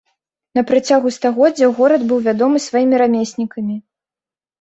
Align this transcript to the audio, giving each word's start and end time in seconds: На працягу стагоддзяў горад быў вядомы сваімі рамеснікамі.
На 0.59 0.61
працягу 0.69 1.11
стагоддзяў 1.17 1.75
горад 1.79 2.01
быў 2.11 2.19
вядомы 2.29 2.57
сваімі 2.65 2.95
рамеснікамі. 3.03 3.77